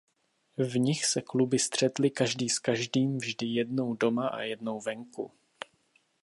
V 0.57 0.77
nich 0.77 1.05
se 1.05 1.21
kluby 1.21 1.59
střetly 1.59 2.09
každý 2.09 2.49
s 2.49 2.59
každým 2.59 3.17
vždy 3.17 3.47
jednou 3.47 3.93
doma 3.93 4.27
a 4.27 4.41
jednou 4.41 4.81
venku. 4.81 5.31